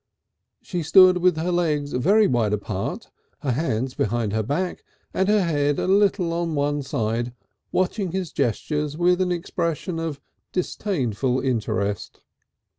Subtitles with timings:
[0.63, 3.11] She stood with her legs very wide apart,
[3.41, 7.35] her hands behind her back, and her head a little on one side,
[7.71, 10.19] watching his gestures with an expression of
[10.51, 12.21] disdainful interest.